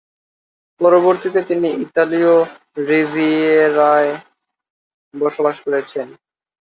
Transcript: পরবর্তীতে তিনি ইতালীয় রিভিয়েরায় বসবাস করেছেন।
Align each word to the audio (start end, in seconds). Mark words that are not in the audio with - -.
পরবর্তীতে 0.81 1.39
তিনি 1.41 1.69
ইতালীয় 1.83 2.35
রিভিয়েরায় 2.89 4.11
বসবাস 5.13 5.55
করেছেন। 5.65 6.07